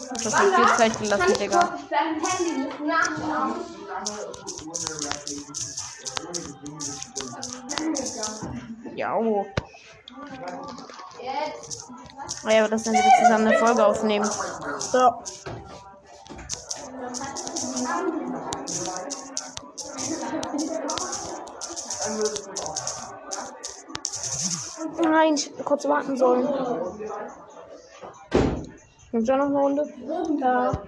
Hab 0.08 0.20
schon 0.20 0.54
viel 0.54 0.76
Zeit 0.76 0.98
gelassen, 0.98 1.34
Digga. 1.38 1.60
Ist. 1.60 1.92
Ja. 8.94 9.18
Ah 12.44 12.52
ja, 12.52 12.60
aber 12.60 12.68
das 12.68 12.82
dann 12.82 12.94
wieder 12.94 13.10
zusammen 13.22 13.46
eine 13.46 13.58
Folge 13.58 13.86
aufnehmen. 13.86 14.28
Ja. 14.92 15.22
Nein, 25.02 25.34
ich 25.34 25.46
hätte 25.46 25.64
kurz 25.64 25.84
warten 25.86 26.16
sollen. 26.16 26.46
Gibt's 29.12 29.26
da 29.26 29.36
noch 29.36 29.46
eine 29.46 29.58
Runde? 29.58 29.94
Ja. 30.40 30.82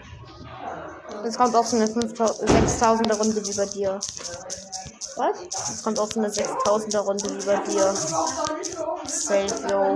Es 1.24 1.36
kommt 1.36 1.54
auch 1.54 1.66
so 1.66 1.76
eine 1.76 1.86
5000 1.86 2.48
6000er 2.48 3.16
Runde 3.18 3.46
wie 3.46 3.54
bei 3.54 3.66
dir. 3.66 4.00
Was? 5.16 5.70
Es 5.70 5.82
kommt 5.82 5.98
auch 5.98 6.10
so 6.10 6.20
eine 6.20 6.30
6000er 6.30 6.98
Runde 7.00 7.24
wie 7.24 7.46
bei 7.46 7.56
dir. 7.58 7.94
Safe, 9.06 9.68
yo. 9.70 9.94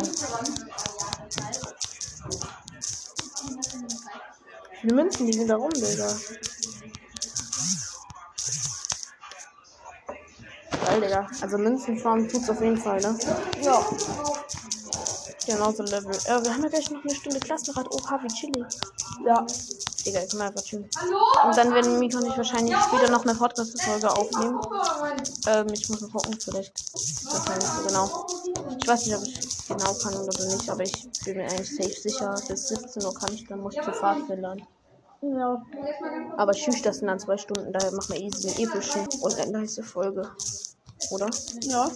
Viele 4.80 4.94
Münzen 4.94 5.26
liegen 5.26 5.48
da 5.48 5.56
rum, 5.56 5.70
Digga? 5.70 6.08
Geil, 10.84 11.00
Digga. 11.00 11.26
Also 11.40 11.58
Münzenfarm 11.58 12.28
tut's 12.28 12.50
auf 12.50 12.60
jeden 12.60 12.76
Fall, 12.76 13.00
ne? 13.00 13.18
Ja. 13.62 13.82
Genauso 15.48 15.82
Level. 15.82 16.14
Äh, 16.26 16.44
wir 16.44 16.52
haben 16.52 16.62
ja 16.62 16.68
gleich 16.68 16.90
noch 16.90 17.02
eine 17.02 17.14
Stunde 17.14 17.40
Klassenrat. 17.40 17.90
Oha, 17.90 18.20
wie 18.22 18.28
chillig. 18.28 18.66
Ja. 19.24 19.46
Digga, 20.04 20.22
ich 20.22 20.30
kann 20.30 20.42
einfach 20.42 20.62
chillen. 20.62 20.84
Und 21.46 21.56
dann 21.56 21.72
werden 21.72 21.98
Mika 21.98 22.18
und 22.18 22.26
ich 22.26 22.36
wahrscheinlich 22.36 22.76
später 22.76 23.10
noch 23.10 23.24
eine 23.24 23.34
Podcast-Folge 23.34 24.10
aufnehmen. 24.10 24.60
Ähm, 25.46 25.66
ich 25.72 25.88
muss 25.88 26.02
mal 26.02 26.10
gucken, 26.10 26.38
vielleicht. 26.38 26.74
Das 26.92 27.48
weiß 27.48 27.64
ich 27.64 27.70
so 27.70 27.88
genau. 27.88 28.26
Ich 28.78 28.86
weiß 28.86 29.06
nicht, 29.06 29.16
ob 29.16 29.22
ich 29.22 29.68
genau 29.68 29.94
kann 29.94 30.14
oder 30.16 30.44
nicht, 30.44 30.68
aber 30.68 30.82
ich 30.82 31.10
bin 31.24 31.38
mir 31.38 31.44
eigentlich 31.44 31.74
safe 31.74 31.98
sicher. 31.98 32.34
Bis 32.46 32.68
17 32.68 33.04
Uhr 33.06 33.14
kann 33.14 33.32
ich, 33.32 33.46
dann 33.46 33.60
muss 33.60 33.74
ich 33.74 33.82
zur 33.82 33.94
Fahrt 33.94 34.26
finden. 34.26 34.66
Ja. 35.22 35.64
Aber 36.36 36.52
tschüss, 36.52 36.82
das 36.82 36.98
sind 36.98 37.08
dann 37.08 37.18
zwei 37.18 37.38
Stunden, 37.38 37.72
daher 37.72 37.90
machen 37.92 38.14
wir 38.14 38.20
easy 38.20 38.50
einen 38.50 38.58
epischen 38.58 39.06
und 39.22 39.34
eine 39.40 39.50
nice 39.50 39.80
Folge. 39.82 40.30
Oder? 41.10 41.30
Ja. 41.62 41.90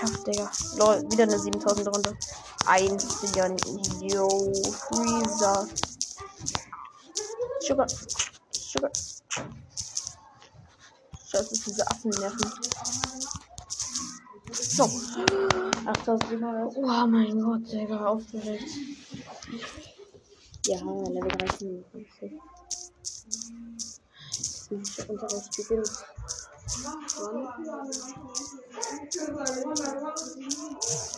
Geschafft, 0.00 0.26
Digga. 0.26 0.50
Lol, 0.76 1.02
wieder 1.10 1.24
eine 1.24 1.38
7000 1.38 1.88
Runde. 1.88 2.16
Eins, 2.66 3.20
Digga. 3.20 3.48
Yo, 4.00 4.28
Freezer. 4.88 5.68
Sugar. 7.60 7.86
Sugar. 7.88 8.90
Scheiße, 11.30 11.54
diese 11.66 11.86
Affen 11.88 12.10
nerven. 12.10 12.52
So. 14.52 14.84
8700. 15.86 16.76
Oh 16.76 17.06
mein 17.06 17.40
Gott, 17.40 17.70
Digga, 17.70 18.06
aufgeregt. 18.06 18.64
Ja, 20.66 20.78
Level 20.78 21.28
13. 21.28 21.84
Ich 24.72 25.08
Unterricht 25.08 25.56
beginnt. 25.56 25.90
Wann? 27.18 27.48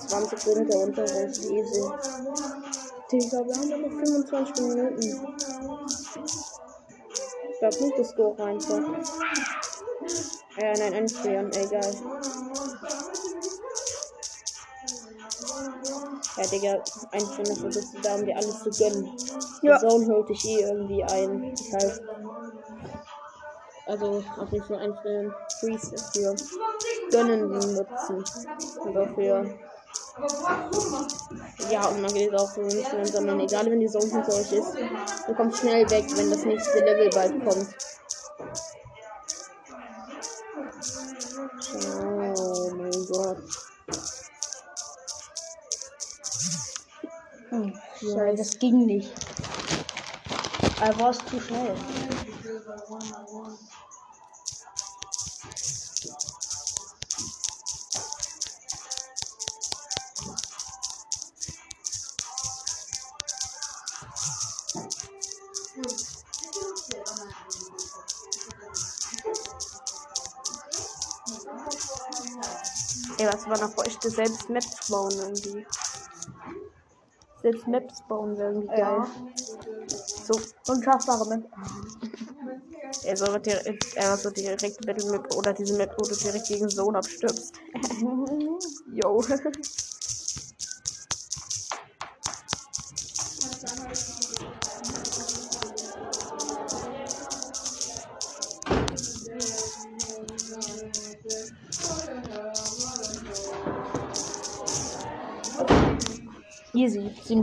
20 0.09 0.45
Punkte 0.45 0.79
Unterricht, 0.79 1.39
easy. 1.45 1.83
Digga, 3.11 3.45
wir 3.47 3.55
haben 3.55 3.69
ja 3.69 3.77
noch 3.77 3.91
25 3.91 4.65
Minuten. 4.67 5.37
Da 7.61 7.69
Punktescore 7.69 8.45
einfach. 8.45 8.81
Äh, 10.57 10.79
nein, 10.79 10.95
einfrieren, 10.95 11.51
egal. 11.53 11.95
Ja, 16.37 16.47
Digga, 16.47 16.83
eigentlich 17.11 17.49
noch 17.49 17.71
so 17.71 17.81
da, 18.03 18.15
um 18.15 18.25
dir 18.25 18.37
alles 18.37 18.63
zu 18.63 18.71
gönnen. 18.71 19.17
Ja. 19.63 19.79
Die 19.79 19.87
Zone 19.87 20.07
holt 20.07 20.29
dich 20.29 20.45
eh 20.47 20.61
irgendwie 20.63 21.05
ein. 21.05 21.55
Das 21.55 21.73
heißt, 21.73 22.03
also 23.87 24.23
auf 24.39 24.53
jeden 24.53 24.65
Fall 24.65 24.79
einzelne 24.79 25.35
Freeze 25.61 25.91
dafür 25.91 26.37
Gönnen 27.11 27.49
nutzen. 27.49 28.25
Und 28.81 28.99
auch 28.99 29.15
für. 29.15 29.59
Ja, 31.71 31.87
und 31.87 32.03
man 32.03 32.13
geht 32.13 32.35
auch 32.35 32.49
so 32.49 32.61
für 32.61 32.61
Münzen 32.63 33.05
sammeln. 33.05 33.41
Egal, 33.41 33.67
wenn 33.67 33.81
die 33.81 33.89
Sonne 33.89 34.05
unten 34.05 34.25
zu 34.25 34.37
euch 34.37 34.53
ist. 34.53 34.75
Ihr 35.29 35.35
kommt 35.35 35.57
schnell 35.57 35.89
weg, 35.91 36.05
wenn 36.17 36.31
das 36.31 36.45
nächste 36.45 36.79
Level 36.81 37.11
bald 37.11 37.45
kommt. 37.45 37.69
Oh 41.75 42.71
mein 42.77 43.07
Gott. 43.07 43.39
Hm, 47.49 47.79
ja, 48.01 48.33
das 48.35 48.59
ging 48.59 48.87
nicht. 48.87 49.13
Er 50.81 50.99
war 50.99 51.13
zu 51.13 51.41
schnell. 51.41 51.77
Ey, 73.23 73.29
was 73.29 73.49
war 73.49 73.57
noch? 73.61 73.85
Ich 73.87 73.97
selbst 74.01 74.51
Maps 74.51 74.91
bauen 74.91 75.13
irgendwie. 75.13 75.65
Selbst 77.41 77.69
Maps 77.69 78.03
bauen 78.09 78.37
wäre 78.37 78.53
irgendwie 78.53 78.79
ja. 78.81 79.07
So. 80.27 80.41
Unschaffbare 80.67 81.29
Maps. 81.29 81.47
Er 83.05 83.17
soll 83.17 83.41
direkt, 83.41 83.97
er 83.97 84.17
so 84.17 84.31
direkt 84.31 84.87
Battle 84.87 85.11
Map 85.11 85.35
oder 85.35 85.53
diese 85.53 85.77
Map, 85.77 85.93
wo 85.97 86.05
du 86.05 86.15
direkt 86.15 86.47
gegen 86.47 86.69
Sohn 86.69 86.95
abstirbst. 86.95 87.55
Jo. 88.93 89.25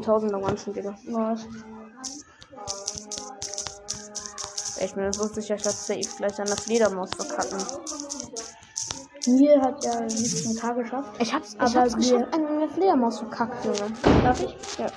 1000 0.09 0.31
Long 0.31 0.43
One 0.43 0.55
Digga. 0.55 0.95
Nice. 1.05 1.47
Ich 4.81 4.93
bin 4.93 5.03
mir 5.03 5.13
so 5.13 5.27
sicher, 5.27 5.55
dass 5.57 5.87
safe 5.87 6.01
gleich 6.17 6.39
an 6.39 6.47
der 6.47 6.57
Fledermaus 6.57 7.11
verkacken. 7.13 7.59
Mir 9.27 9.61
hat 9.61 9.83
ja 9.83 10.01
nicht 10.01 10.43
zum 10.43 10.55
K 10.55 10.71
geschafft. 10.73 11.21
Ich 11.21 11.33
hab's, 11.33 11.53
ich 11.53 11.61
aber 11.61 11.73
hab's 11.73 11.95
geschafft, 11.95 12.33
an 12.33 12.59
der 12.59 12.69
Fledermaus 12.69 13.19
verkackt, 13.19 13.65
Junge. 13.65 13.91
Darf 14.23 14.41
ich? 14.41 14.55
Ja. 14.77 14.87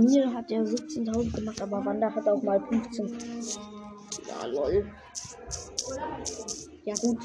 Mir 0.00 0.32
hat 0.32 0.50
ja 0.50 0.60
17.000 0.60 1.34
gemacht, 1.34 1.60
aber 1.60 1.84
Wanda 1.84 2.14
hat 2.14 2.26
auch 2.28 2.42
mal 2.42 2.60
15. 2.68 3.18
Ja, 4.28 4.46
lol. 4.46 4.86
Ja, 6.84 6.94
gut. 6.94 7.18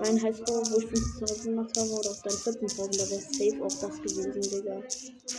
Mein 0.00 0.22
Highscore, 0.22 0.62
wo 0.70 0.78
ich 0.78 0.86
15.000 0.86 1.44
gemacht 1.44 1.76
habe, 1.76 1.90
oder 1.90 2.10
auf 2.10 2.22
deinen 2.22 2.36
14.000, 2.36 2.98
da 2.98 3.10
wäre 3.10 3.20
safe 3.20 3.64
auch 3.64 3.80
das 3.80 4.02
gewesen, 4.02 4.40
Digga. 4.40 4.82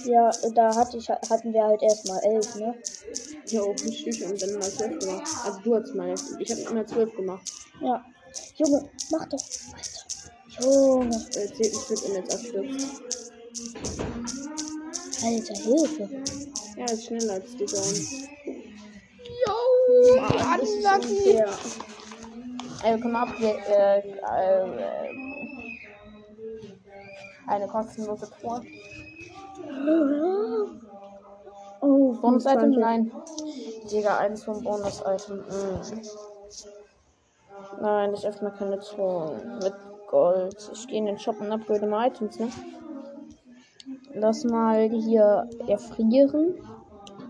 Ja, 0.06 0.32
da 0.54 0.76
hatte 0.76 0.98
ich, 0.98 1.10
hatten 1.10 1.54
wir 1.54 1.64
halt 1.64 1.82
erst 1.82 2.08
mal 2.08 2.20
11, 2.20 2.56
ne? 2.56 2.76
Ja, 3.48 3.62
auch 3.62 3.76
richtig, 3.84 4.24
und 4.26 4.42
dann 4.42 4.54
mal 4.54 4.72
12 4.72 5.00
gemacht. 5.00 5.28
Also 5.46 5.60
du 5.64 5.76
hast 5.76 5.96
mal, 5.96 6.14
ich 6.40 6.52
hab 6.52 6.74
mal 6.74 6.86
12 6.86 7.16
gemacht. 7.16 7.52
Ja. 7.82 8.06
Junge, 8.56 8.90
mach 9.12 9.26
doch. 9.28 9.44
Alter. 9.74 10.66
Junge. 10.66 11.16
Äh, 11.30 11.48
zählt 11.48 11.74
nicht 11.74 11.90
mit, 11.90 12.04
wenn 12.04 12.12
du 12.12 12.18
jetzt 12.20 12.34
abstirbst. 12.34 12.88
Alter, 15.24 15.54
Hilfe. 15.54 16.10
Ja, 16.78 16.86
ist 16.86 17.06
schneller 17.06 17.34
als 17.34 17.56
die 17.56 17.66
Zone. 17.66 18.30
Mann, 20.16 20.60
das 20.60 21.80
wir 22.84 23.00
können 23.00 23.14
mal 23.14 23.24
ab, 23.24 23.34
äh, 23.40 24.00
äh, 24.00 24.04
eine 27.48 27.68
kostenlose 27.68 28.30
Tour. 28.40 28.62
Oh, 31.82 32.14
Bonus-Item? 32.22 32.74
25. 32.74 32.80
Nein. 32.80 33.12
Digga, 33.92 34.18
eins 34.18 34.44
vom 34.44 34.64
Bonus-Item. 34.64 35.38
Mm. 35.38 35.82
Nein, 37.82 38.14
ich 38.14 38.28
öffne 38.28 38.52
keine 38.52 38.80
Truhe 38.80 39.42
mit 39.64 39.74
Gold. 40.08 40.72
Ich 40.74 40.88
gehe 40.88 40.98
in 41.00 41.06
den 41.06 41.20
Shop 41.20 41.40
und 41.40 41.52
upgrade 41.52 41.88
mal 41.88 42.08
Items, 42.08 42.40
ne? 42.40 42.50
Lass 44.14 44.44
mal 44.44 44.90
hier 44.90 45.48
erfrieren 45.68 46.56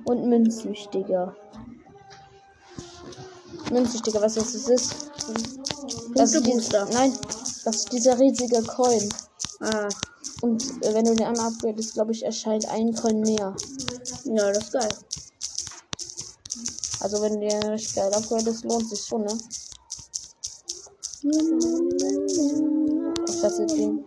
und 0.05 0.29
Weißt 3.71 4.07
du, 4.07 4.13
was 4.21 4.33
das 4.35 4.55
ist? 4.55 4.95
Das 6.15 6.33
ist 6.33 6.43
Punktebooster. 6.43 6.87
nein, 6.91 7.13
das 7.65 7.75
ist 7.75 7.91
dieser 7.91 8.19
riesige 8.19 8.63
Coin. 8.63 9.09
Ah, 9.59 9.87
Und 10.41 10.63
äh, 10.83 10.93
wenn 10.93 11.05
du 11.05 11.15
den 11.15 11.27
einmal 11.27 11.47
upgradest, 11.47 11.93
glaube 11.93 12.11
ich, 12.11 12.23
erscheint 12.23 12.67
ein 12.69 12.93
Coin 12.95 13.19
mehr. 13.21 13.55
ja, 14.25 14.51
das 14.51 14.63
ist 14.63 14.73
geil. 14.73 14.89
Also 17.01 17.21
wenn 17.21 17.39
du 17.39 17.47
den 17.47 17.63
richtig 17.63 17.95
geil 17.95 18.13
upgradest, 18.13 18.63
lohnt 18.65 18.89
sich 18.89 19.01
schon, 19.01 19.21
ne? 19.23 19.37
Ich 23.27 23.41
lasse 23.41 23.65
den 23.65 24.03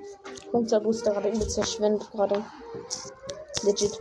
Punkterbooster 0.50 1.12
gerade 1.12 1.28
übelst 1.30 1.54
verschwindet 1.54 2.10
gerade. 2.10 2.44
Legit. 3.62 3.98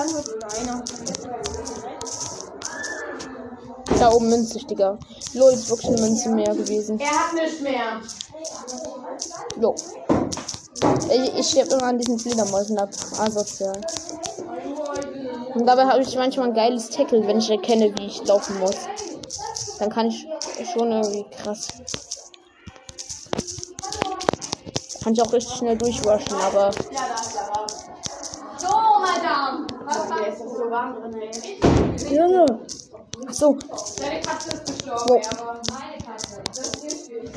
Antwort 0.00 0.28
oder 0.36 0.48
einer. 0.58 0.84
Da 3.98 4.10
oben 4.10 4.28
Münzsüchtiger. 4.30 4.98
Lol, 5.34 5.52
ist 5.52 5.68
wirklich 5.68 5.88
eine 5.88 6.00
Münze 6.00 6.30
mehr 6.30 6.54
gewesen. 6.54 6.98
Er 6.98 7.10
hat 7.10 7.34
nicht 7.34 7.60
mehr. 7.60 8.00
Jo. 9.60 9.74
Ich, 11.10 11.38
ich 11.38 11.50
sterbe 11.50 11.74
immer 11.74 11.82
an 11.82 11.98
diesen 11.98 12.18
Fledermäusen 12.18 12.78
ab. 12.78 12.88
Asozial. 13.18 13.78
Und 15.54 15.66
dabei 15.66 15.84
habe 15.84 16.00
ich 16.02 16.16
manchmal 16.16 16.48
ein 16.48 16.54
geiles 16.54 16.88
Tackle, 16.88 17.26
wenn 17.26 17.38
ich 17.38 17.50
erkenne, 17.50 17.92
wie 17.98 18.06
ich 18.06 18.24
laufen 18.26 18.58
muss. 18.60 18.76
Dann 19.78 19.90
kann 19.90 20.06
ich 20.06 20.26
schon 20.72 20.92
irgendwie 20.92 21.26
krass. 21.42 21.68
Kann 25.02 25.12
ich 25.12 25.22
auch 25.22 25.32
richtig 25.32 25.56
schnell 25.56 25.76
durchrushen, 25.76 26.36
aber 26.40 26.70
So, 28.58 28.68
Madame. 28.68 29.66
Was 29.86 30.08
macht 30.08 30.19
Ist 30.32 30.40
das 30.42 30.52
so 30.52 30.70
warm 30.70 30.94
drin, 30.94 31.14
ey? 31.20 32.14
Junge. 32.14 32.46
ach 33.28 33.32
so, 33.34 33.56
Deine 33.98 34.20
Katze 34.20 34.50
ist 34.54 34.66
gestorben, 34.66 35.22
aber 35.38 35.60
meine 35.72 35.98
Katze. 36.04 36.40
Das 36.46 36.58
ist 36.58 36.84
richtig. 36.84 37.30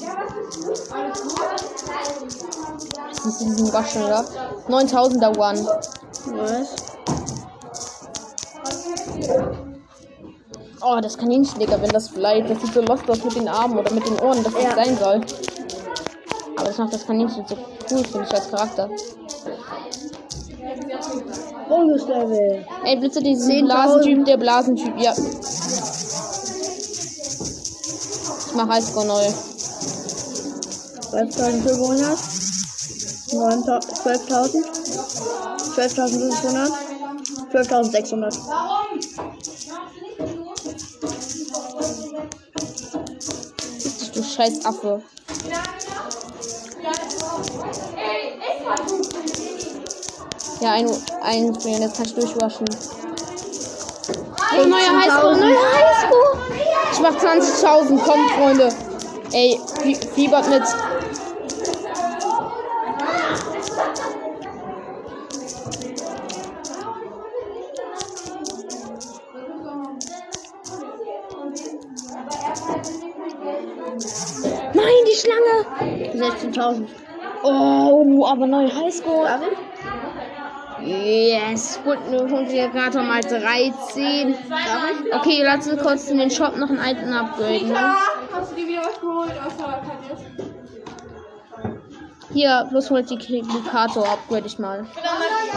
Ja, 0.00 0.16
was 0.18 0.56
ist 0.56 0.66
los? 0.66 0.90
Alles 0.92 1.22
gut? 1.22 1.40
das 3.08 3.24
ist 3.26 3.40
in 3.42 3.48
diesem 3.50 3.72
Waschen, 3.72 4.02
ja. 4.02 4.24
9000er 4.68 5.38
One. 5.38 5.78
Was? 6.36 6.76
Oh, 10.80 11.00
das 11.00 11.16
Kaninchen, 11.18 11.58
Digga, 11.58 11.80
wenn 11.80 11.90
das 11.90 12.08
bleibt. 12.08 12.50
Das 12.50 12.60
sieht 12.60 12.72
so 12.72 12.80
lost 12.82 13.08
aus 13.10 13.22
mit 13.24 13.34
den 13.36 13.48
Armen 13.48 13.78
oder 13.78 13.92
mit 13.92 14.06
den 14.06 14.18
Ohren, 14.20 14.42
das 14.42 14.52
nicht 14.54 14.64
Ja. 14.64 14.74
sein 14.74 14.96
soll. 14.96 15.20
Aber 16.56 16.66
das 16.66 16.78
macht 16.78 16.92
das 16.94 17.06
Kaninchen 17.06 17.44
so 17.46 17.56
cool, 17.90 18.04
finde 18.04 18.26
ich, 18.28 18.34
als 18.34 18.50
Charakter. 18.50 18.90
Bonuslevel. 21.68 22.64
Ey, 22.84 22.96
Blitze, 22.96 23.20
diesen 23.22 23.50
10.000. 23.50 23.66
Blasentyp, 23.66 24.24
der 24.24 24.36
Blasentyp, 24.36 24.98
ja. 24.98 25.12
Ich 28.46 28.54
mach 28.54 28.68
Highscore 28.68 29.06
neu. 29.06 29.26
12.500. 31.12 32.16
9.000 33.30 33.80
12.000. 34.02 34.64
12.500. 35.76 36.72
12.600. 37.52 38.38
Du 44.14 44.22
scheiß 44.22 44.64
Affe. 44.64 45.02
Ja, 50.60 50.72
ein, 50.72 50.88
ein 51.22 51.54
Springen, 51.54 51.82
jetzt 51.82 51.96
kann 51.96 52.06
ich 52.06 52.14
durchwaschen. 52.14 52.66
Oh, 54.50 54.64
neuer 54.66 55.00
Highscore, 55.00 55.36
neuer 55.36 55.72
Highscore. 55.72 56.38
Ich 56.92 57.00
mach 57.00 57.14
20.000, 57.16 57.98
kommt, 58.02 58.30
Freunde. 58.32 58.68
Ey, 59.32 59.60
fie- 59.82 59.94
fiebert 60.14 60.48
mit. 60.48 60.62
Nein, 74.74 75.04
die 75.06 75.16
Schlange. 75.16 76.32
16.000. 76.32 76.86
Oh, 77.42 78.26
aber 78.26 78.46
neuer 78.46 78.74
Highscore. 78.74 79.40
Yes, 80.88 81.78
gut, 81.84 81.98
wir 82.10 82.48
wir 82.48 82.68
gerade 82.68 83.02
mal 83.02 83.20
13. 83.20 84.34
Okay, 85.12 85.42
lass 85.44 85.68
uns 85.68 85.82
kurz 85.82 86.08
in 86.08 86.16
den 86.16 86.30
Shop 86.30 86.56
noch 86.56 86.70
ein 86.70 86.78
Item 86.78 87.12
upgraden. 87.12 87.68
Ne? 87.68 87.94
Hast 88.32 88.52
du 88.52 88.56
dir 88.56 88.68
wieder 88.68 88.80
was 88.80 88.98
geholt? 88.98 89.32
Außer? 89.32 89.82
Hier, 92.32 92.66
plus 92.70 92.88
Multiplikator 92.88 94.08
upgrade 94.08 94.46
ich 94.46 94.58
mal. 94.58 94.86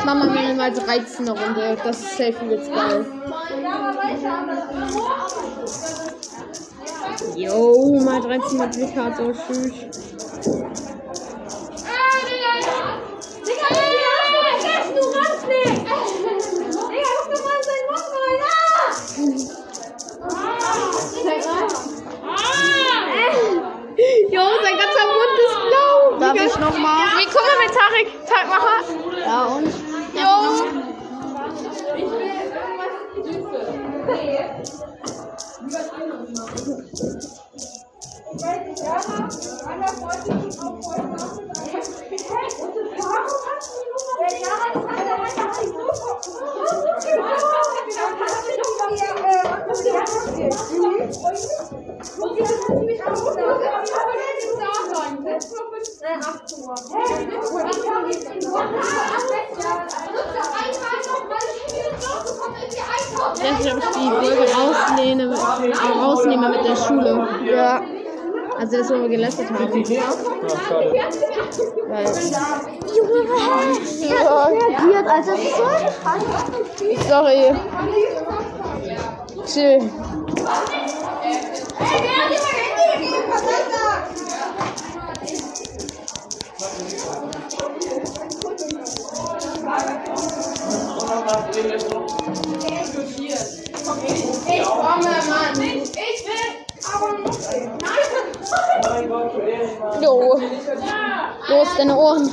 Mama 0.05 0.25
mir 0.25 0.53
mal 0.53 0.73
13 0.73 1.29
eine 1.29 1.39
Runde. 1.39 1.77
Das 1.81 2.01
ist 2.01 2.17
safe 2.17 2.45
jetzt 2.49 2.69
geil. 2.69 3.05
Jo, 7.37 8.01
mal 8.03 8.19
13 8.21 8.57
Multiplikator. 8.57 9.31
Tschüss. 9.31 10.70
Darf 26.33 26.45
ich 26.45 26.59
nochmal? 26.59 27.07
Nee, 27.17 27.25
guck 27.25 27.41
mal 27.41 27.57
mit 27.59 27.73
Tarek. 27.75 28.07
Tarek, 28.25 28.47
mach 28.47 28.65
Ja, 29.19 29.43
und? 29.47 29.67
Jo. 30.15 30.81
Ich 63.33 63.43
weiß 63.43 63.59
nicht, 63.59 63.73
ob 63.73 63.79
ich 63.79 63.89
die 63.89 64.09
Folge 64.09 64.45
rauslehne, 64.53 65.23
äh, 65.23 65.99
rausnehme 65.99 66.49
mit 66.49 66.65
der 66.65 66.75
Schule. 66.75 67.27
Ja. 67.45 67.81
Also 68.71 68.83
das, 68.83 68.89
wo 68.89 69.01
wir 69.01 69.09
gelästert 69.09 69.49
haben. 69.49 69.59
Weil, 69.59 69.83
Junge, 72.95 73.27
was? 73.27 73.99
Ja. 73.99 74.45
reagiert, 74.45 75.07
also 75.07 75.31
das 75.31 75.39
ist 75.41 75.57
so 76.77 77.09
sorry. 77.09 77.53
Chill. 79.45 79.91
Jo. 93.93 94.20
Los, 101.61 101.77
deine 101.77 101.95
Ohren. 101.95 102.31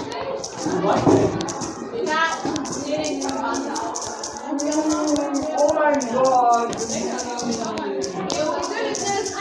Oh 5.58 5.74
mein 5.74 5.98
Gott. 6.14 6.76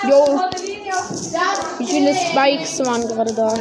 Jo. 0.10 0.40
Wie 1.78 1.88
viele 1.88 2.14
Spikes 2.14 2.80
waren 2.86 3.08
gerade 3.08 3.34
da? 3.34 3.54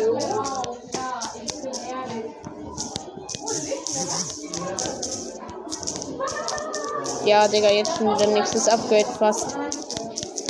Ja, 7.24 7.46
Digga, 7.46 7.70
jetzt 7.70 7.96
schon 7.96 8.08
wieder 8.08 8.26
nächstes 8.26 8.68
Upgrade 8.68 9.06
fast. 9.16 9.56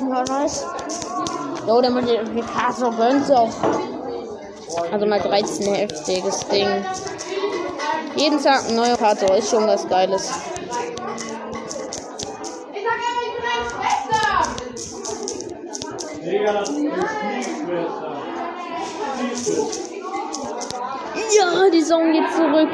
Ja, 0.00 0.24
nice. 0.24 0.64
Jo, 1.66 1.82
der 1.82 1.90
Multiplikator 1.90 2.92
gönnt 2.96 3.30
auch. 3.30 3.50
Also 4.92 5.06
mal 5.06 5.20
13 5.20 5.74
heftiges 5.74 6.40
Ding. 6.48 6.68
Jeden 8.16 8.42
Tag 8.42 8.68
ein 8.68 8.76
neuer 8.76 8.96
Kato 8.96 9.32
ist 9.34 9.50
schon 9.50 9.66
was 9.66 9.88
Geiles. 9.88 10.30
Ja, 21.36 21.70
die 21.72 21.82
Song 21.82 22.12
geht 22.12 22.30
zurück. 22.34 22.68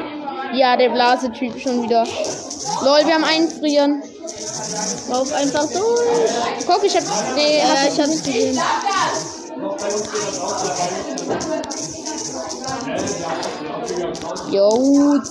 Ja, 0.53 0.75
der 0.77 0.89
Blasetyp 0.89 1.59
schon 1.59 1.83
wieder. 1.83 2.05
Lol, 2.83 3.05
wir 3.05 3.13
haben 3.15 3.23
einfrieren. 3.23 4.03
Lauf 5.09 5.33
einfach 5.33 5.65
durch. 5.67 6.65
Guck, 6.65 6.83
ich 6.83 6.95
hab. 6.95 7.03
Nee, 7.35 7.59
Ja, 7.59 7.87
ich 7.91 7.99
hab's 7.99 8.23
gesehen. 8.23 8.59
Jo, 14.51 14.69
10.000 14.69 15.23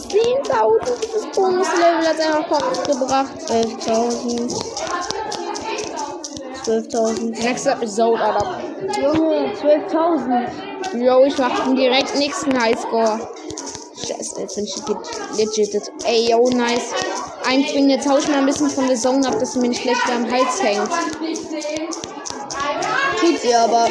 dieses 1.03 1.27
Bonuslevel 1.35 2.09
hat 2.09 2.20
einfach 2.20 2.48
Kopf 2.48 2.83
gebracht. 2.87 3.33
12.000. 3.46 4.55
12.000. 6.64 7.42
Next 7.42 7.66
Episode, 7.66 8.20
Alter. 8.20 8.61
Junge, 9.01 9.53
12.000. 9.55 11.03
Jo, 11.03 11.25
ich 11.25 11.38
mach 11.38 11.64
den 11.64 11.77
direkt 11.77 12.14
nächsten 12.16 12.61
Highscore. 12.61 13.20
Scheiße, 13.96 14.40
jetzt 14.40 14.57
bin 14.57 14.64
ich 14.64 14.77
legit. 15.37 15.92
Ey, 16.05 16.31
yo, 16.31 16.48
nice. 16.51 16.92
Einbringen, 17.44 17.90
jetzt 17.90 18.09
hau 18.09 18.18
ich 18.18 18.29
mal 18.29 18.38
ein 18.38 18.46
bisschen 18.46 18.70
von 18.70 18.87
der 18.88 18.96
Song 18.96 19.25
ab, 19.25 19.38
dass 19.38 19.53
sie 19.53 19.61
mir 19.61 19.68
nicht 19.68 19.83
schlechter 19.83 20.14
am 20.14 20.31
Hals 20.31 20.62
hängt. 20.62 20.90
Tut 23.20 23.38
sie 23.40 23.55
aber. 23.55 23.87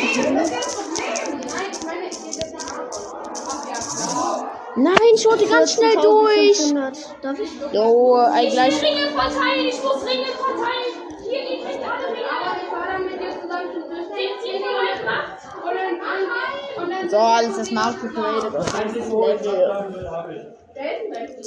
Nein, 4.76 5.14
schau 5.18 5.36
die 5.36 5.48
ganz 5.48 5.74
schnell 5.74 5.96
durch. 5.96 6.58
500. 6.58 6.98
Darf 7.22 7.40
ich? 7.40 7.50
Jo, 7.74 8.18
ey, 8.36 8.50
gleich. 8.50 8.82
Ringe 8.82 9.08
verteilen, 9.12 9.68
ich 9.68 9.84
muss 9.84 10.06
Ringe 10.06 10.26
verteilen. 10.26 10.94
Hier, 11.30 11.42
ihr 11.42 11.66
kriegt 11.66 11.84
alle 11.84 12.08
Ringe. 12.08 12.32
Aber 12.32 12.58
ich 12.62 12.72
war 12.72 12.88
dann 12.88 13.06
mit 13.06 13.20
dir 13.20 13.32
zusammen 13.42 13.70
schon 13.74 13.90
durch. 13.90 14.08
Den 14.08 14.40
ziehen 14.42 14.62
wir 14.62 14.76
euch 14.80 15.06
macht. 15.06 15.42
Und 15.64 15.76
dann 15.76 16.84
und 16.84 16.90
dann 16.90 17.10
So, 17.10 17.18
alles 17.18 17.58
das 17.58 17.72
Markt 17.72 18.02
gegradet 18.02 18.56
auf 18.56 18.84
dieses 18.84 19.10
Level. 19.10 20.58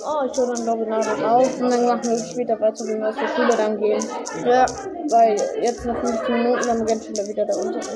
Oh, 0.06 0.24
ich 0.30 0.38
höre 0.38 0.54
dann 0.54 0.64
glaube 0.64 0.84
ich 0.84 1.24
auf. 1.24 1.60
Und 1.60 1.70
dann 1.70 1.86
machen 1.86 2.04
wir 2.04 2.18
später 2.18 2.60
weiter, 2.60 2.86
wenn 2.86 3.00
wir 3.00 3.08
aus 3.08 3.14
der 3.16 3.28
Schule 3.28 3.56
dann 3.56 3.78
gehen. 3.78 4.04
Ja. 4.44 4.66
Weil 5.10 5.36
jetzt 5.60 5.84
noch 5.84 5.98
15 6.00 6.34
Minuten, 6.34 6.66
dann 6.66 6.78
beginnt 6.80 7.04
schon 7.04 7.26
wieder 7.26 7.44
der 7.44 7.56
Unterricht. 7.56 7.90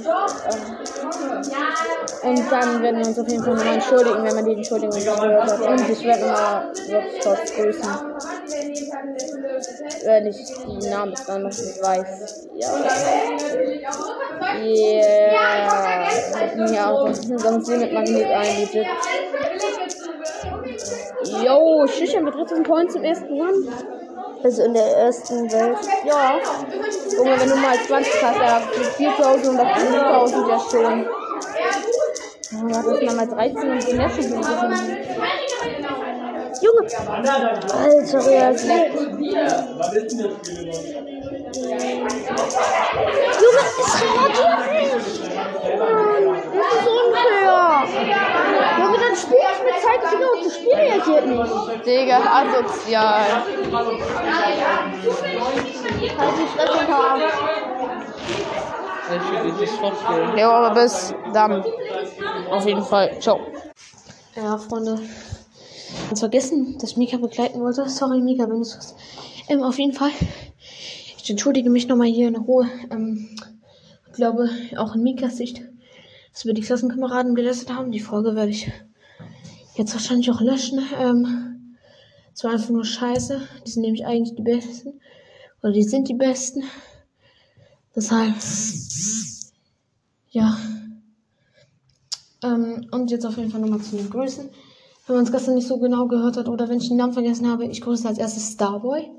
Ähm, 2.22 2.30
Und 2.30 2.52
dann 2.52 2.82
werden 2.82 2.98
wir 3.00 3.06
uns 3.06 3.18
auf 3.18 3.28
jeden 3.28 3.44
Fall 3.44 3.54
nochmal 3.54 3.74
entschuldigen, 3.74 4.24
wenn 4.24 4.34
man 4.34 4.44
die 4.44 4.52
Entschuldigung 4.54 4.98
gehört 4.98 5.52
hat. 5.52 5.60
Und 5.60 5.90
ich 5.90 6.04
werde 6.04 6.26
nochmal 6.26 6.72
Workshops 6.88 7.54
grüßen. 7.54 7.90
Wenn 10.04 10.26
ich 10.26 10.36
die 10.36 10.88
Namen 10.88 11.14
dann 11.26 11.42
noch 11.42 11.50
nicht 11.50 11.82
weiß. 11.82 12.48
Ja. 12.54 12.68
Yeah. 14.64 16.08
Ja, 16.72 16.92
sonst, 16.92 17.28
sonst 17.38 17.68
mit 17.68 17.92
Magnet 17.92 18.26
ein, 18.26 18.60
legit. 18.60 18.86
Yo, 21.28 21.86
Schücher 21.86 22.20
mit 22.20 22.34
13 22.34 22.62
Points 22.62 22.94
im 22.94 23.04
ersten 23.04 23.40
Run. 23.40 23.68
Also 24.42 24.62
in 24.62 24.74
der 24.74 24.96
ersten 24.96 25.50
Welt. 25.52 25.78
Ja. 26.04 26.38
Junge, 27.16 27.40
wenn 27.40 27.48
du 27.48 27.56
mal 27.56 27.76
20 27.76 28.22
hast, 28.22 28.36
ja, 28.36 28.60
4000 28.96 29.54
oder 29.54 29.76
5000 29.76 30.48
ja 30.48 30.60
schon. 30.70 31.06
Ja, 32.50 32.82
das 32.82 33.02
ist 33.02 33.16
mal 33.16 33.26
13 33.26 33.70
und 33.70 33.88
den 33.88 33.96
letzten 33.96 34.22
gewesen. 34.22 34.96
Junge! 36.60 36.82
Alter, 37.08 38.26
reagiert. 38.26 38.94
Junge, 39.20 39.46
es 39.58 39.86
reagiert 39.86 40.12
nicht! 40.12 40.30
Mann, 45.78 46.24
das 46.24 46.72
ist 46.74 46.88
unfair! 46.88 48.47
Junge, 49.24 49.38
dann 49.38 49.38
spiel 49.38 49.38
ich 49.52 49.60
mit 49.64 49.76
Zeigefinger 49.82 50.28
und 50.32 50.44
das 50.44 50.54
Spiel 50.56 50.74
reagiert 50.74 51.26
nicht. 51.26 51.86
Digga, 51.86 52.18
asozial. 52.18 53.26
Halt 56.18 56.32
die 56.40 56.46
Fresse, 56.46 56.78
Paar. 56.86 57.18
Jo, 60.38 60.48
aber 60.50 60.74
bis 60.82 61.14
dann. 61.32 61.64
Auf 62.50 62.66
jeden 62.66 62.82
Fall. 62.82 63.18
Ciao. 63.20 63.40
Ja, 64.36 64.58
Freunde. 64.58 65.00
Ganz 66.08 66.20
vergessen, 66.20 66.76
dass 66.78 66.90
ich 66.90 66.96
Mika 66.96 67.16
begleiten 67.16 67.60
wollte. 67.60 67.88
Sorry, 67.88 68.20
Mika, 68.20 68.44
wenn 68.44 68.56
du 68.56 68.60
es 68.60 68.76
hast. 68.76 68.96
Ähm, 69.48 69.62
auf 69.62 69.78
jeden 69.78 69.94
Fall. 69.94 70.10
Ich 71.16 71.30
entschuldige 71.30 71.70
mich 71.70 71.88
nochmal 71.88 72.08
hier 72.08 72.28
in 72.28 72.36
Ruhe. 72.36 72.68
Ähm, 72.90 73.36
ich 74.06 74.12
glaube, 74.12 74.50
auch 74.76 74.94
in 74.94 75.02
Mikas 75.02 75.36
Sicht, 75.36 75.62
dass 76.32 76.44
wir 76.44 76.52
die 76.54 76.62
Klassenkameraden 76.62 77.34
belästigt 77.34 77.72
haben. 77.72 77.90
Die 77.90 78.00
Folge 78.00 78.34
werde 78.34 78.50
ich 78.50 78.70
jetzt 79.78 79.94
wahrscheinlich 79.94 80.30
auch 80.30 80.40
löschen. 80.40 80.80
Ähm, 80.98 81.76
das 82.32 82.44
war 82.44 82.52
einfach 82.52 82.70
nur 82.70 82.84
scheiße. 82.84 83.40
Die 83.66 83.70
sind 83.70 83.82
nämlich 83.82 84.04
eigentlich 84.04 84.36
die 84.36 84.42
besten. 84.42 85.00
Oder 85.62 85.72
die 85.72 85.82
sind 85.82 86.08
die 86.08 86.14
besten. 86.14 86.62
Deshalb. 87.96 88.34
Ja. 90.30 90.56
Ähm, 92.44 92.86
und 92.92 93.10
jetzt 93.10 93.24
auf 93.24 93.36
jeden 93.36 93.50
Fall 93.50 93.60
nochmal 93.60 93.80
zu 93.80 93.96
den 93.96 94.10
Grüßen. 94.10 94.48
Wenn 95.06 95.16
man 95.16 95.24
es 95.24 95.32
gestern 95.32 95.54
nicht 95.54 95.66
so 95.66 95.78
genau 95.78 96.06
gehört 96.06 96.36
hat 96.36 96.48
oder 96.48 96.68
wenn 96.68 96.78
ich 96.78 96.88
den 96.88 96.98
Namen 96.98 97.14
vergessen 97.14 97.50
habe, 97.50 97.64
ich 97.66 97.80
grüße 97.80 98.06
als 98.06 98.18
erstes 98.18 98.52
Starboy. 98.52 99.10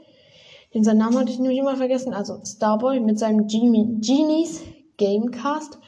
Den 0.74 0.84
seinen 0.84 1.00
Namen 1.00 1.18
hatte 1.18 1.32
ich 1.32 1.40
nämlich 1.40 1.58
immer 1.58 1.76
vergessen. 1.76 2.14
Also 2.14 2.40
Starboy 2.46 3.00
mit 3.00 3.18
seinem 3.18 3.48
Genie, 3.48 3.98
Genies 4.00 4.62
Gamecast. 4.98 5.80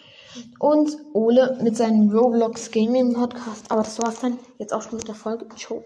Und 0.60 0.98
Ole 1.14 1.58
mit 1.62 1.78
seinem 1.78 2.10
Roblox 2.10 2.72
Gaming 2.72 3.14
Podcast. 3.14 3.70
Aber 3.70 3.84
das 3.84 4.00
war's 4.00 4.20
dann 4.22 4.40
jetzt 4.60 4.74
auch 4.74 4.82
schon 4.82 4.98
mit 4.98 5.08
der 5.08 5.16
Folge. 5.16 5.48
Ciao. 5.56 5.84